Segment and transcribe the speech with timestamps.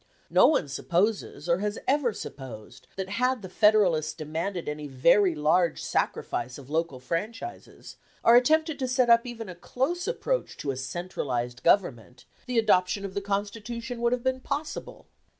[0.31, 5.79] No one supposes, or has ever supposed, that had the Federalists demanded any very large
[5.79, 10.75] sacrifice of local franchises, or attempted to set up even a close approach to a
[10.75, 15.05] centralized Government, the adoption of the Constitution would have been possible.